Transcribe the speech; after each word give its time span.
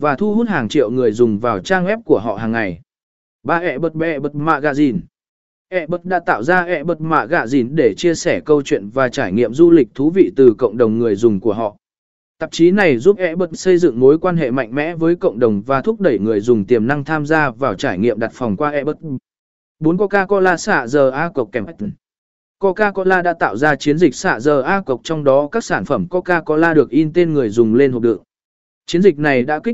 và 0.00 0.16
thu 0.16 0.34
hút 0.34 0.48
hàng 0.48 0.68
triệu 0.68 0.90
người 0.90 1.12
dùng 1.12 1.38
vào 1.38 1.60
trang 1.60 1.86
web 1.86 2.02
của 2.02 2.18
họ 2.18 2.36
hàng 2.36 2.52
ngày. 2.52 2.80
Ba 3.42 3.58
ẹ 3.58 3.78
bật 3.78 3.94
bẹ 3.94 4.18
bật 4.18 4.32
dìn. 4.74 5.00
ẹ 5.68 5.86
bật 5.86 6.04
đã 6.04 6.20
tạo 6.20 6.42
ra 6.42 6.64
ẹ 6.64 6.84
bật 6.84 6.98
dìn 7.46 7.74
để 7.74 7.94
chia 7.96 8.14
sẻ 8.14 8.40
câu 8.40 8.62
chuyện 8.62 8.88
và 8.88 9.08
trải 9.08 9.32
nghiệm 9.32 9.54
du 9.54 9.70
lịch 9.70 9.88
thú 9.94 10.10
vị 10.10 10.30
từ 10.36 10.54
cộng 10.58 10.76
đồng 10.76 10.98
người 10.98 11.14
dùng 11.16 11.40
của 11.40 11.52
họ. 11.52 11.76
Tạp 12.38 12.52
chí 12.52 12.70
này 12.70 12.98
giúp 12.98 13.18
ẹ 13.18 13.34
bật 13.34 13.50
xây 13.52 13.78
dựng 13.78 14.00
mối 14.00 14.18
quan 14.18 14.36
hệ 14.36 14.50
mạnh 14.50 14.74
mẽ 14.74 14.94
với 14.94 15.16
cộng 15.16 15.38
đồng 15.38 15.62
và 15.62 15.80
thúc 15.82 16.00
đẩy 16.00 16.18
người 16.18 16.40
dùng 16.40 16.64
tiềm 16.64 16.86
năng 16.86 17.04
tham 17.04 17.26
gia 17.26 17.50
vào 17.50 17.74
trải 17.74 17.98
nghiệm 17.98 18.18
đặt 18.18 18.30
phòng 18.34 18.56
qua 18.56 18.70
ẹ 18.70 18.84
bật. 18.84 18.96
4 19.80 19.96
Coca-Cola 19.96 20.56
xạ 20.56 20.86
giờ 20.86 21.10
A 21.10 21.30
cộc 21.34 21.48
kèm 21.52 21.66
Coca-Cola 22.60 23.22
đã 23.22 23.32
tạo 23.32 23.56
ra 23.56 23.76
chiến 23.76 23.98
dịch 23.98 24.14
xạ 24.14 24.40
giờ 24.40 24.62
A 24.62 24.82
cộc, 24.86 25.00
trong 25.04 25.24
đó 25.24 25.48
các 25.52 25.64
sản 25.64 25.84
phẩm 25.84 26.06
Coca-Cola 26.10 26.74
được 26.74 26.90
in 26.90 27.12
tên 27.12 27.32
người 27.32 27.48
dùng 27.48 27.74
lên 27.74 27.92
hộp 27.92 28.02
đựng. 28.02 28.22
Chiến 28.86 29.02
dịch 29.02 29.18
này 29.18 29.42
đã 29.42 29.58
kích 29.58 29.68